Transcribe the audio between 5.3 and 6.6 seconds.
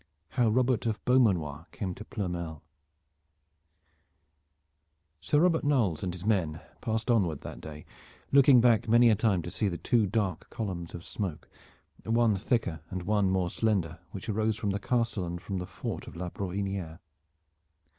Robert Knolles and his men